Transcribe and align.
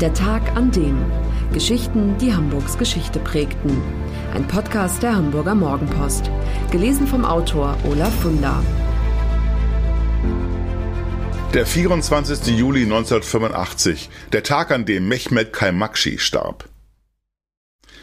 Der 0.00 0.12
Tag 0.12 0.54
an 0.54 0.70
dem. 0.72 1.02
Geschichten, 1.54 2.18
die 2.18 2.34
Hamburgs 2.34 2.76
Geschichte 2.76 3.18
prägten. 3.18 3.80
Ein 4.34 4.46
Podcast 4.46 5.02
der 5.02 5.16
Hamburger 5.16 5.54
Morgenpost. 5.54 6.30
Gelesen 6.70 7.06
vom 7.06 7.24
Autor 7.24 7.78
Olaf 7.84 8.14
Funder. 8.20 8.62
Der 11.54 11.64
24. 11.64 12.58
Juli 12.58 12.82
1985, 12.82 14.10
der 14.32 14.42
Tag, 14.42 14.70
an 14.70 14.84
dem 14.84 15.08
Mehmet 15.08 15.54
Kaimakshi 15.54 16.18
starb. 16.18 16.68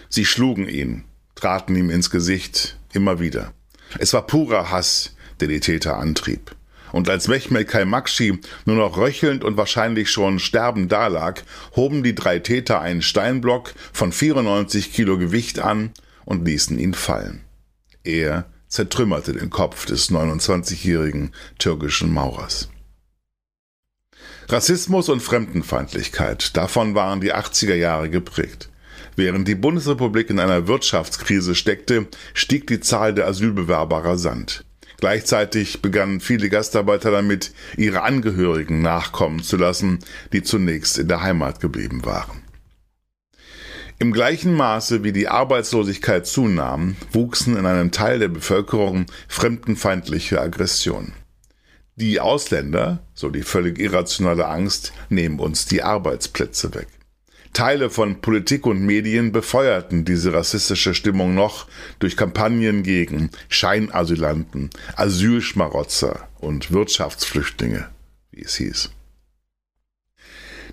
Sie 0.09 0.25
schlugen 0.25 0.67
ihn, 0.67 1.03
traten 1.35 1.75
ihm 1.75 1.91
ins 1.91 2.09
Gesicht, 2.09 2.79
immer 2.93 3.19
wieder. 3.19 3.53
Es 3.99 4.13
war 4.13 4.25
purer 4.25 4.71
Hass, 4.71 5.15
der 5.39 5.47
die 5.47 5.59
Täter 5.59 5.99
antrieb. 5.99 6.55
Und 6.93 7.09
als 7.09 7.27
Mehmet 7.27 7.67
Kaimakshi 7.67 8.39
nur 8.65 8.75
noch 8.75 8.97
röchelnd 8.97 9.43
und 9.43 9.57
wahrscheinlich 9.57 10.11
schon 10.11 10.37
sterbend 10.37 10.91
dalag, 10.91 11.43
hoben 11.75 12.03
die 12.03 12.13
drei 12.13 12.37
Täter 12.37 12.81
einen 12.81 13.01
Steinblock 13.01 13.73
von 13.91 14.11
94 14.11 14.93
Kilo 14.93 15.17
Gewicht 15.17 15.59
an 15.59 15.89
und 16.23 16.45
ließen 16.45 16.77
ihn 16.77 16.93
fallen. 16.93 17.41
Er 18.03 18.45
zertrümmerte 18.67 19.33
den 19.33 19.49
Kopf 19.49 19.87
des 19.87 20.11
29-jährigen 20.11 21.31
türkischen 21.57 22.13
Maurers. 22.13 22.69
Rassismus 24.47 25.09
und 25.09 25.21
Fremdenfeindlichkeit, 25.21 26.55
davon 26.55 26.93
waren 26.93 27.21
die 27.21 27.33
80er 27.33 27.75
Jahre 27.75 28.11
geprägt. 28.11 28.69
Während 29.15 29.47
die 29.47 29.55
Bundesrepublik 29.55 30.29
in 30.29 30.39
einer 30.39 30.67
Wirtschaftskrise 30.67 31.55
steckte, 31.55 32.07
stieg 32.35 32.67
die 32.67 32.81
Zahl 32.81 33.15
der 33.15 33.25
Asylbewerber 33.25 34.05
rasant. 34.05 34.63
Gleichzeitig 35.03 35.81
begannen 35.81 36.21
viele 36.21 36.47
Gastarbeiter 36.47 37.11
damit, 37.11 37.51
ihre 37.75 38.03
Angehörigen 38.03 38.81
nachkommen 38.81 39.43
zu 39.43 39.57
lassen, 39.57 39.99
die 40.31 40.43
zunächst 40.43 40.97
in 40.97 41.09
der 41.09 41.21
Heimat 41.21 41.59
geblieben 41.59 42.05
waren. 42.05 42.41
Im 43.99 44.13
gleichen 44.13 44.53
Maße 44.53 45.03
wie 45.03 45.11
die 45.11 45.27
Arbeitslosigkeit 45.27 46.25
zunahm, 46.25 46.95
wuchsen 47.11 47.57
in 47.57 47.65
einem 47.65 47.91
Teil 47.91 48.17
der 48.17 48.29
Bevölkerung 48.29 49.07
fremdenfeindliche 49.27 50.39
Aggressionen. 50.39 51.11
Die 51.97 52.21
Ausländer, 52.21 53.05
so 53.13 53.29
die 53.29 53.43
völlig 53.43 53.79
irrationale 53.79 54.47
Angst, 54.47 54.93
nehmen 55.09 55.39
uns 55.39 55.65
die 55.65 55.83
Arbeitsplätze 55.83 56.73
weg. 56.75 56.87
Teile 57.53 57.91
von 57.91 58.19
Politik 58.19 58.65
und 58.65 58.81
Medien 58.81 59.31
befeuerten 59.31 60.05
diese 60.05 60.33
rassistische 60.33 60.95
Stimmung 60.95 61.35
noch 61.35 61.67
durch 61.99 62.17
Kampagnen 62.17 62.81
gegen 62.83 63.29
Scheinasylanten, 63.47 64.71
Asylschmarotzer 64.95 66.27
und 66.39 66.71
Wirtschaftsflüchtlinge, 66.71 67.87
wie 68.31 68.41
es 68.41 68.55
hieß. 68.55 68.89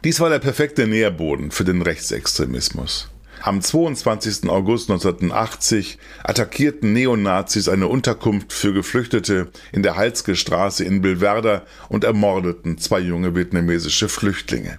Dies 0.03 0.21
war 0.21 0.31
der 0.31 0.39
perfekte 0.39 0.87
Nährboden 0.87 1.51
für 1.51 1.65
den 1.65 1.83
Rechtsextremismus. 1.83 3.11
Am 3.43 3.61
22. 3.61 4.49
August 4.49 4.91
1980 4.91 5.99
attackierten 6.25 6.93
Neonazis 6.93 7.69
eine 7.69 7.89
Unterkunft 7.89 8.53
für 8.53 8.73
Geflüchtete 8.73 9.51
in 9.73 9.83
der 9.83 9.97
Halske 9.97 10.37
Straße 10.37 10.85
in 10.85 11.03
Bilwerder 11.03 11.67
und 11.89 12.05
ermordeten 12.05 12.79
zwei 12.79 13.01
junge 13.01 13.35
vietnamesische 13.35 14.09
Flüchtlinge. 14.09 14.79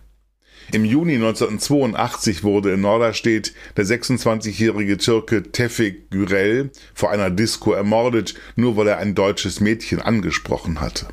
Im 0.71 0.85
Juni 0.85 1.15
1982 1.15 2.43
wurde 2.43 2.73
in 2.73 2.81
Norderstedt 2.81 3.53
der 3.75 3.85
26-jährige 3.85 4.97
Türke 4.97 5.51
Tefik 5.51 6.09
Gürel 6.11 6.69
vor 6.93 7.11
einer 7.11 7.29
Disco 7.29 7.73
ermordet, 7.73 8.35
nur 8.55 8.77
weil 8.77 8.87
er 8.87 8.97
ein 8.97 9.15
deutsches 9.15 9.59
Mädchen 9.59 9.99
angesprochen 9.99 10.79
hatte. 10.79 11.07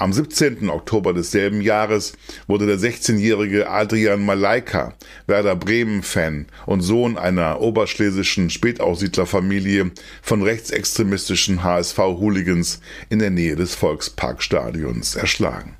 Am 0.00 0.14
17. 0.14 0.70
Oktober 0.70 1.12
desselben 1.12 1.60
Jahres 1.60 2.14
wurde 2.46 2.64
der 2.64 2.78
16-jährige 2.78 3.68
Adrian 3.68 4.24
Malaika, 4.24 4.94
Werder 5.26 5.56
Bremen-Fan 5.56 6.46
und 6.64 6.80
Sohn 6.80 7.18
einer 7.18 7.60
oberschlesischen 7.60 8.48
Spätaussiedlerfamilie, 8.48 9.90
von 10.22 10.42
rechtsextremistischen 10.42 11.62
HSV-Hooligans 11.62 12.80
in 13.10 13.18
der 13.18 13.28
Nähe 13.28 13.56
des 13.56 13.74
Volksparkstadions 13.74 15.16
erschlagen. 15.16 15.76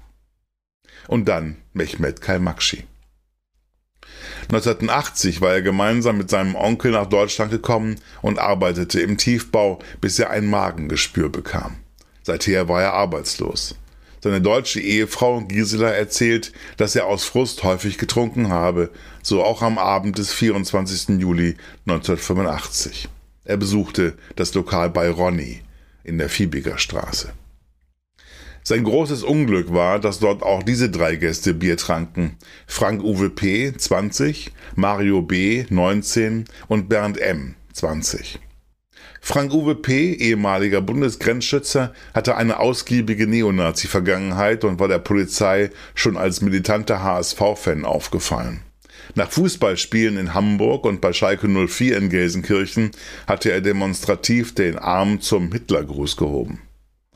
Und 1.09 1.27
dann 1.27 1.56
Mehmet 1.72 2.21
Kalmakshi. 2.21 2.84
1980 4.44 5.41
war 5.41 5.53
er 5.53 5.62
gemeinsam 5.62 6.19
mit 6.19 6.31
seinem 6.31 6.55
Onkel 6.55 6.93
nach 6.93 7.06
Deutschland 7.06 7.50
gekommen 7.50 7.97
und 8.22 8.38
arbeitete 8.38 9.00
im 9.00 9.16
Tiefbau, 9.16 9.78
bis 10.00 10.19
er 10.19 10.31
ein 10.31 10.47
Magengeschwür 10.47 11.28
bekam. 11.28 11.77
Seither 12.22 12.69
war 12.69 12.83
er 12.83 12.93
arbeitslos. 12.94 13.77
Seine 14.22 14.43
deutsche 14.43 14.81
Ehefrau 14.81 15.41
Gisela 15.43 15.91
erzählt, 15.91 16.53
dass 16.77 16.94
er 16.94 17.06
aus 17.06 17.25
Frust 17.25 17.62
häufig 17.62 17.97
getrunken 17.97 18.50
habe, 18.50 18.91
so 19.22 19.43
auch 19.43 19.62
am 19.62 19.78
Abend 19.78 20.19
des 20.19 20.33
24. 20.33 21.21
Juli 21.21 21.56
1985. 21.87 23.09
Er 23.44 23.56
besuchte 23.56 24.19
das 24.37 24.53
Lokal 24.53 24.91
bei 24.91 25.09
Ronny 25.09 25.62
in 26.05 26.19
der 26.19 26.28
Fiebiger 26.28 26.77
Straße. 26.77 27.33
Sein 28.70 28.84
großes 28.84 29.25
Unglück 29.25 29.75
war, 29.75 29.98
dass 29.98 30.20
dort 30.20 30.44
auch 30.44 30.62
diese 30.62 30.91
drei 30.91 31.16
Gäste 31.16 31.54
Bier 31.54 31.76
tranken. 31.76 32.36
Frank 32.69 33.03
Uwe 33.03 33.28
P. 33.28 33.72
20, 33.76 34.53
Mario 34.76 35.22
B. 35.22 35.64
19 35.69 36.44
und 36.69 36.88
Bernd 36.88 37.19
M. 37.19 37.56
20. 37.72 38.38
Frank 39.20 39.53
Uwe 39.53 39.75
P., 39.75 40.12
ehemaliger 40.12 40.80
Bundesgrenzschützer, 40.82 41.92
hatte 42.14 42.36
eine 42.36 42.60
ausgiebige 42.60 43.26
Neonazi-Vergangenheit 43.26 44.62
und 44.62 44.78
war 44.78 44.86
der 44.86 45.00
Polizei 45.00 45.70
schon 45.97 46.16
als 46.16 46.41
militanter 46.41 47.03
HSV-Fan 47.03 47.84
aufgefallen. 47.84 48.60
Nach 49.16 49.32
Fußballspielen 49.32 50.16
in 50.16 50.32
Hamburg 50.32 50.84
und 50.84 51.00
bei 51.00 51.12
Schalke 51.12 51.48
04 51.48 51.97
in 51.97 52.09
Gelsenkirchen 52.09 52.92
hatte 53.26 53.50
er 53.50 53.62
demonstrativ 53.62 54.54
den 54.54 54.78
Arm 54.78 55.20
zum 55.20 55.50
Hitlergruß 55.50 56.16
gehoben. 56.16 56.60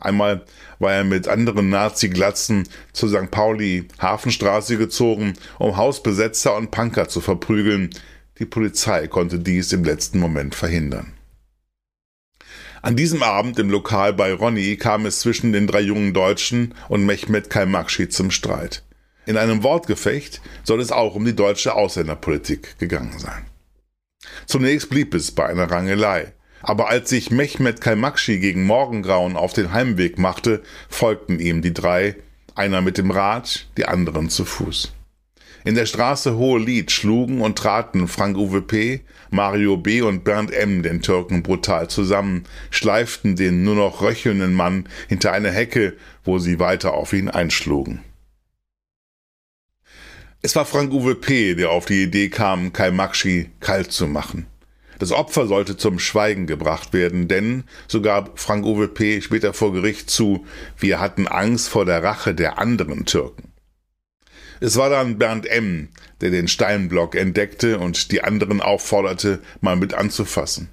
Einmal 0.01 0.45
war 0.79 0.93
er 0.93 1.05
mit 1.05 1.29
anderen 1.29 1.71
Nazi-Glatzen 1.71 2.69
zur 2.93 3.09
St. 3.09 3.31
Pauli 3.31 3.89
Hafenstraße 3.99 4.77
gezogen, 4.77 5.35
um 5.59 5.77
Hausbesetzer 5.77 6.57
und 6.57 6.71
Punker 6.71 7.09
zu 7.09 7.21
verprügeln. 7.21 7.91
Die 8.39 8.47
Polizei 8.47 9.07
konnte 9.07 9.39
dies 9.39 9.73
im 9.73 9.85
letzten 9.85 10.19
Moment 10.19 10.55
verhindern. 10.55 11.15
An 12.83 12.97
diesem 12.97 13.23
Abend 13.23 13.59
im 13.59 13.71
Lokal 13.71 14.13
bei 14.13 14.35
Ronny 14.35 14.77
kam 14.77 15.07
es 15.07 15.21
zwischen 15.21 15.55
den 15.55 15.67
drei 15.67 15.81
jungen 15.81 16.13
Deutschen 16.13 16.75
und 16.91 17.07
Mehmet 17.07 17.49
Kalmakshi 17.49 18.11
zum 18.11 18.31
Streit. 18.31 18.83
In 19.25 19.39
einem 19.39 19.63
Wortgefecht 19.63 20.43
soll 20.65 20.83
es 20.83 20.93
auch 20.93 21.15
um 21.15 21.25
die 21.25 21.35
deutsche 21.35 21.75
Ausländerpolitik 21.75 22.79
gegangen 22.79 23.19
sein. 23.19 23.47
Zunächst 24.45 24.91
blieb 24.91 25.15
es 25.15 25.31
bei 25.31 25.47
einer 25.47 25.71
Rangelei. 25.71 26.33
Aber 26.67 26.89
als 26.89 27.11
sich 27.11 27.31
Mehmet 27.31 27.83
Kalmakshi 27.83 28.39
gegen 28.39 28.65
Morgengrauen 28.65 29.37
auf 29.37 29.53
den 29.53 29.73
Heimweg 29.73 30.19
machte, 30.19 30.63
folgten 30.89 31.39
ihm 31.39 31.61
die 31.61 31.75
drei, 31.75 32.17
einer 32.55 32.81
mit 32.81 32.97
dem 32.97 33.11
Rad, 33.11 33.67
die 33.77 33.85
anderen 33.85 34.31
zu 34.31 34.47
Fuß. 34.47 34.95
In 35.65 35.75
der 35.75 35.85
Straße 35.85 36.37
Hohe 36.37 36.59
Lied 36.59 36.91
schlugen 36.91 37.43
und 37.43 37.59
traten 37.59 38.09
Frank 38.09 38.39
Uwe 38.39 38.63
P., 38.63 39.03
Mario 39.31 39.77
B. 39.77 40.01
und 40.01 40.25
Bernd 40.25 40.53
M. 40.53 40.83
den 40.83 41.03
Türken 41.03 41.43
brutal 41.43 41.89
zusammen, 41.89 42.45
schleiften 42.71 43.37
den 43.37 43.63
nur 43.63 43.75
noch 43.75 44.01
röchelnden 44.01 44.55
Mann 44.55 44.89
hinter 45.07 45.33
eine 45.33 45.51
Hecke, 45.51 45.95
wo 46.23 46.39
sie 46.39 46.59
weiter 46.59 46.95
auf 46.95 47.13
ihn 47.13 47.29
einschlugen. 47.29 48.01
Es 50.41 50.57
war 50.57 50.65
Frank 50.65 50.93
Uwe 50.95 51.15
P., 51.15 51.55
der 51.55 51.71
auf 51.71 51.85
die 51.85 52.05
Idee 52.05 52.31
kam, 52.31 52.73
Kai 52.73 52.91
Makshi 52.91 53.51
kalt 53.61 53.93
zu 53.93 54.07
machen. 54.07 54.47
Das 54.99 55.13
Opfer 55.13 55.47
sollte 55.47 55.77
zum 55.77 55.99
Schweigen 55.99 56.47
gebracht 56.47 56.93
werden, 56.93 57.29
denn, 57.29 57.65
so 57.89 58.01
gab 58.01 58.39
Frank 58.39 58.65
Uwe 58.65 58.89
P. 58.89 59.21
später 59.21 59.53
vor 59.53 59.73
Gericht 59.73 60.11
zu, 60.11 60.47
wir 60.79 61.01
hatten 61.01 61.27
Angst 61.27 61.69
vor 61.69 61.85
der 61.85 62.03
Rache 62.03 62.35
der 62.35 62.59
anderen 62.59 63.05
Türken. 63.05 63.53
Es 64.61 64.77
war 64.77 64.89
dann 64.89 65.19
Bernd 65.19 65.47
M., 65.47 65.89
der 66.21 66.31
den 66.31 66.49
Steinblock 66.49 67.17
entdeckte 67.17 67.79
und 67.79 68.13
die 68.13 68.23
anderen 68.23 68.61
aufforderte, 68.61 69.41
mal 69.61 69.77
mit 69.77 69.95
anzufassen. 69.95 70.69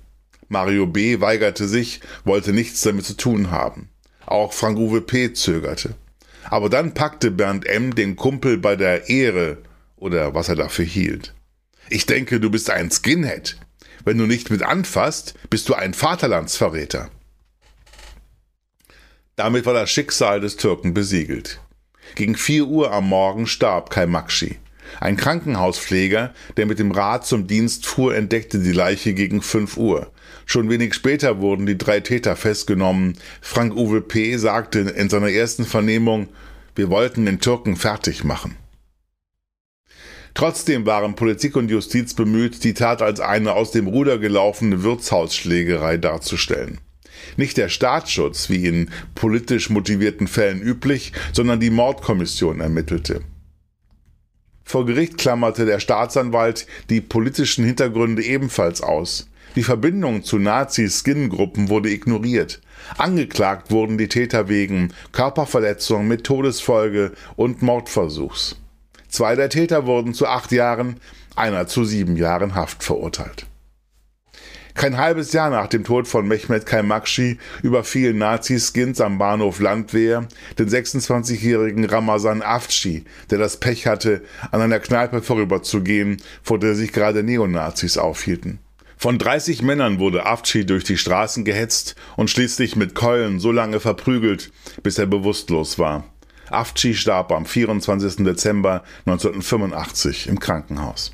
Mario 0.48 0.86
B. 0.86 1.20
weigerte 1.20 1.68
sich, 1.68 2.02
wollte 2.24 2.54
nichts 2.54 2.82
damit 2.82 3.06
zu 3.06 3.16
tun 3.16 3.52
haben. 3.52 3.90
Auch 4.26 4.54
Frank 4.54 4.78
Uwe 4.78 5.02
P. 5.02 5.34
zögerte. 5.34 5.96
Aber 6.44 6.70
dann 6.70 6.94
packte 6.94 7.32
Bernd 7.32 7.66
M. 7.66 7.96
den 7.96 8.16
Kumpel 8.16 8.58
bei 8.58 8.76
der 8.76 9.10
Ehre 9.10 9.58
oder 9.96 10.34
was 10.34 10.50
er 10.50 10.56
dafür 10.56 10.86
hielt. 10.86 11.34
Ich 11.90 12.06
denke, 12.06 12.40
du 12.40 12.50
bist 12.50 12.70
ein 12.70 12.92
Skinhead, 12.92 13.58
wenn 14.06 14.18
du 14.18 14.26
nicht 14.26 14.50
mit 14.50 14.64
anfasst, 14.64 15.36
bist 15.50 15.70
du 15.70 15.74
ein 15.74 15.94
Vaterlandsverräter. 15.94 17.10
Damit 19.36 19.66
war 19.66 19.74
das 19.74 19.90
Schicksal 19.90 20.40
des 20.40 20.58
Türken 20.58 20.94
besiegelt. 20.94 21.62
Gegen 22.16 22.36
vier 22.36 22.68
Uhr 22.68 22.92
am 22.92 23.08
Morgen 23.08 23.48
starb 23.48 23.90
Kaimakshi. 23.90 24.58
Ein 25.00 25.16
Krankenhauspfleger, 25.16 26.34
der 26.58 26.66
mit 26.66 26.80
dem 26.80 26.92
Rad 26.92 27.26
zum 27.26 27.48
Dienst 27.48 27.86
fuhr, 27.86 28.16
entdeckte 28.16 28.60
die 28.60 28.74
Leiche 28.74 29.14
gegen 29.14 29.42
fünf 29.42 29.78
Uhr. 29.78 30.12
Schon 30.46 30.70
wenig 30.70 30.94
später 30.94 31.40
wurden 31.40 31.66
die 31.66 31.78
drei 31.78 32.02
Täter 32.02 32.36
festgenommen. 32.36 33.18
Frank 33.42 33.74
Uwe 33.76 34.02
P. 34.02 34.36
sagte 34.38 34.80
in 34.80 35.10
seiner 35.10 35.30
ersten 35.30 35.66
Vernehmung, 35.66 36.28
wir 36.76 36.90
wollten 36.90 37.26
den 37.26 37.40
Türken 37.40 37.78
fertig 37.78 38.24
machen. 38.24 38.58
Trotzdem 40.34 40.86
waren 40.86 41.16
Politik 41.16 41.56
und 41.56 41.70
Justiz 41.70 42.14
bemüht, 42.14 42.64
die 42.64 42.74
Tat 42.74 43.02
als 43.02 43.20
eine 43.20 43.54
aus 43.54 43.72
dem 43.72 43.88
Ruder 43.88 44.18
gelaufene 44.18 44.84
Wirtshausschlägerei 44.84 45.98
darzustellen. 45.98 46.80
Nicht 47.38 47.58
der 47.58 47.70
Staatsschutz, 47.70 48.50
wie 48.50 48.66
in 48.66 48.90
politisch 49.16 49.70
motivierten 49.70 50.28
Fällen 50.28 50.62
üblich, 50.62 51.14
sondern 51.34 51.60
die 51.60 51.70
Mordkommission 51.70 52.62
ermittelte. 52.62 53.22
Vor 54.64 54.86
Gericht 54.86 55.18
klammerte 55.18 55.66
der 55.66 55.80
Staatsanwalt 55.80 56.66
die 56.90 57.02
politischen 57.02 57.66
Hintergründe 57.66 58.24
ebenfalls 58.24 58.82
aus. 58.82 59.28
Die 59.56 59.64
Verbindung 59.64 60.24
zu 60.24 60.40
Nazi-Skin-Gruppen 60.40 61.68
wurde 61.68 61.90
ignoriert. 61.90 62.62
Angeklagt 62.98 63.70
wurden 63.70 63.98
die 63.98 64.08
Täter 64.08 64.48
wegen 64.48 64.94
Körperverletzung 65.12 66.08
mit 66.08 66.24
Todesfolge 66.24 67.12
und 67.36 67.62
Mordversuchs. 67.62 68.61
Zwei 69.12 69.36
der 69.36 69.50
Täter 69.50 69.86
wurden 69.86 70.14
zu 70.14 70.26
acht 70.26 70.52
Jahren, 70.54 70.96
einer 71.36 71.68
zu 71.68 71.84
sieben 71.84 72.16
Jahren 72.16 72.56
Haft 72.56 72.82
verurteilt. 72.84 73.46
Kein 74.74 74.98
halbes 74.98 75.34
Jahr 75.34 75.50
nach 75.50 75.68
dem 75.68 75.84
Tod 75.84 76.08
von 76.08 76.26
Mehmet 76.26 76.66
Kaimakshi 76.66 77.38
überfielen 77.62 78.18
Nazi-Skins 78.18 79.02
am 79.02 79.18
Bahnhof 79.18 79.60
Landwehr 79.60 80.28
den 80.58 80.70
26-jährigen 80.70 81.84
Ramazan 81.84 82.42
Afci, 82.42 83.04
der 83.30 83.38
das 83.38 83.58
Pech 83.58 83.86
hatte, 83.86 84.22
an 84.50 84.62
einer 84.62 84.80
Kneipe 84.80 85.22
vorüberzugehen, 85.22 86.22
vor 86.42 86.58
der 86.58 86.76
sich 86.76 86.94
gerade 86.94 87.22
Neonazis 87.22 87.98
aufhielten. 87.98 88.60
Von 88.96 89.18
30 89.18 89.62
Männern 89.62 90.00
wurde 90.00 90.26
Afci 90.26 90.66
durch 90.66 90.86
die 90.86 90.98
Straßen 90.98 91.44
gehetzt 91.44 91.96
und 92.16 92.30
schließlich 92.30 92.78
mit 92.78 92.96
Keulen 92.96 93.40
so 93.42 93.52
lange 93.52 93.82
verprügelt, 93.82 94.54
bis 94.84 94.98
er 95.00 95.08
bewusstlos 95.08 95.80
war. 95.80 96.06
Afci 96.52 96.94
starb 96.94 97.32
am 97.32 97.46
24. 97.46 98.24
Dezember 98.26 98.84
1985 99.06 100.28
im 100.28 100.40
Krankenhaus. 100.40 101.12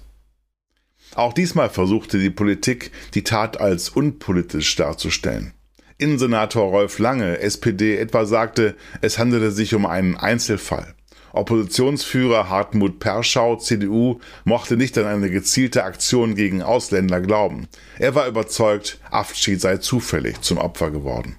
Auch 1.16 1.34
diesmal 1.34 1.70
versuchte 1.70 2.20
die 2.20 2.30
Politik, 2.30 2.92
die 3.14 3.24
Tat 3.24 3.60
als 3.60 3.90
unpolitisch 3.90 4.76
darzustellen. 4.76 5.54
Innensenator 5.98 6.70
Rolf 6.70 7.00
Lange, 7.00 7.40
SPD, 7.40 7.98
etwa 7.98 8.26
sagte, 8.26 8.76
es 9.02 9.18
handelte 9.18 9.52
sich 9.52 9.74
um 9.74 9.86
einen 9.86 10.16
Einzelfall. 10.16 10.94
Oppositionsführer 11.34 12.50
Hartmut 12.50 13.00
Perschau, 13.00 13.56
CDU, 13.58 14.20
mochte 14.44 14.78
nicht 14.78 14.98
an 14.98 15.06
eine 15.06 15.30
gezielte 15.30 15.84
Aktion 15.84 16.36
gegen 16.36 16.62
Ausländer 16.62 17.22
glauben. 17.22 17.68
Er 18.00 18.16
war 18.16 18.28
überzeugt, 18.28 19.00
Afci 19.10 19.56
sei 19.56 19.78
zufällig 19.78 20.42
zum 20.42 20.58
Opfer 20.58 20.92
geworden. 20.92 21.38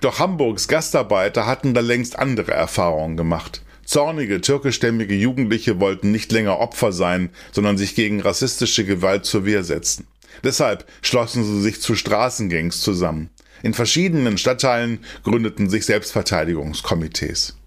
Doch 0.00 0.18
Hamburgs 0.18 0.68
Gastarbeiter 0.68 1.46
hatten 1.46 1.74
da 1.74 1.80
längst 1.80 2.18
andere 2.18 2.52
Erfahrungen 2.52 3.16
gemacht. 3.16 3.62
Zornige 3.84 4.40
türkischstämmige 4.40 5.14
Jugendliche 5.14 5.80
wollten 5.80 6.12
nicht 6.12 6.30
länger 6.30 6.58
Opfer 6.60 6.92
sein, 6.92 7.30
sondern 7.52 7.78
sich 7.78 7.94
gegen 7.94 8.20
rassistische 8.20 8.84
Gewalt 8.84 9.24
zur 9.24 9.46
Wehr 9.46 9.64
setzen. 9.64 10.06
Deshalb 10.44 10.84
schlossen 11.02 11.42
sie 11.42 11.62
sich 11.62 11.80
zu 11.80 11.94
Straßengangs 11.94 12.80
zusammen. 12.80 13.30
In 13.62 13.74
verschiedenen 13.74 14.38
Stadtteilen 14.38 15.00
gründeten 15.24 15.68
sich 15.68 15.84
Selbstverteidigungskomitees. 15.86 17.57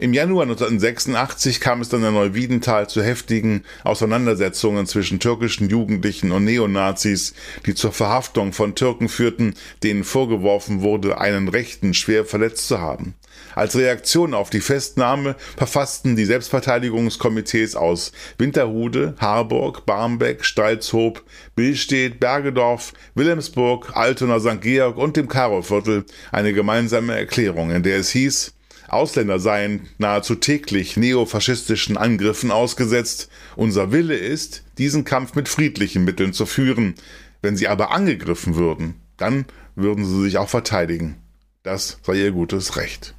Im 0.00 0.14
Januar 0.14 0.44
1986 0.44 1.60
kam 1.60 1.80
es 1.80 1.88
dann 1.88 2.04
in 2.04 2.14
Neuwiedental 2.14 2.88
zu 2.88 3.02
heftigen 3.02 3.64
Auseinandersetzungen 3.82 4.86
zwischen 4.86 5.18
türkischen 5.18 5.68
Jugendlichen 5.68 6.30
und 6.30 6.44
Neonazis, 6.44 7.34
die 7.66 7.74
zur 7.74 7.90
Verhaftung 7.90 8.52
von 8.52 8.76
Türken 8.76 9.08
führten, 9.08 9.54
denen 9.82 10.04
vorgeworfen 10.04 10.82
wurde, 10.82 11.20
einen 11.20 11.48
Rechten 11.48 11.94
schwer 11.94 12.24
verletzt 12.24 12.68
zu 12.68 12.80
haben. 12.80 13.14
Als 13.56 13.74
Reaktion 13.74 14.34
auf 14.34 14.50
die 14.50 14.60
Festnahme 14.60 15.34
verfassten 15.56 16.14
die 16.14 16.24
Selbstverteidigungskomitees 16.24 17.74
aus 17.74 18.12
Winterhude, 18.38 19.16
Harburg, 19.18 19.84
Barmbek, 19.84 20.44
Stalzhoop, 20.44 21.24
Billstedt, 21.56 22.20
Bergedorf, 22.20 22.92
Wilhelmsburg, 23.16 23.96
Altona, 23.96 24.38
St. 24.38 24.60
Georg 24.60 24.96
und 24.96 25.16
dem 25.16 25.26
Karoviertel 25.26 26.04
eine 26.30 26.52
gemeinsame 26.52 27.16
Erklärung, 27.16 27.72
in 27.72 27.82
der 27.82 27.98
es 27.98 28.10
hieß, 28.10 28.54
Ausländer 28.88 29.38
seien 29.38 29.88
nahezu 29.98 30.34
täglich 30.34 30.96
neofaschistischen 30.96 31.96
Angriffen 31.96 32.50
ausgesetzt. 32.50 33.30
Unser 33.56 33.92
Wille 33.92 34.16
ist, 34.16 34.64
diesen 34.78 35.04
Kampf 35.04 35.34
mit 35.34 35.48
friedlichen 35.48 36.04
Mitteln 36.04 36.32
zu 36.32 36.46
führen. 36.46 36.94
Wenn 37.42 37.56
sie 37.56 37.68
aber 37.68 37.92
angegriffen 37.92 38.56
würden, 38.56 38.94
dann 39.16 39.44
würden 39.76 40.04
sie 40.04 40.22
sich 40.22 40.38
auch 40.38 40.48
verteidigen. 40.48 41.16
Das 41.62 41.98
sei 42.02 42.14
ihr 42.14 42.32
gutes 42.32 42.76
Recht. 42.76 43.14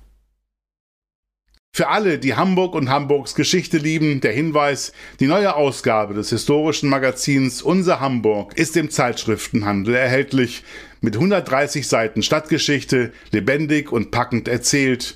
Für 1.71 1.87
alle, 1.89 2.17
die 2.17 2.35
Hamburg 2.35 2.75
und 2.75 2.89
Hamburgs 2.89 3.35
Geschichte 3.35 3.77
lieben, 3.77 4.19
der 4.21 4.33
Hinweis, 4.33 4.91
die 5.19 5.27
neue 5.27 5.55
Ausgabe 5.55 6.13
des 6.13 6.29
historischen 6.29 6.89
Magazins 6.89 7.61
Unser 7.61 7.99
Hamburg 7.99 8.57
ist 8.57 8.75
im 8.75 8.89
Zeitschriftenhandel 8.89 9.95
erhältlich, 9.95 10.63
mit 10.99 11.15
130 11.15 11.87
Seiten 11.87 12.23
Stadtgeschichte, 12.23 13.13
lebendig 13.31 13.91
und 13.93 14.11
packend 14.11 14.47
erzählt, 14.49 15.15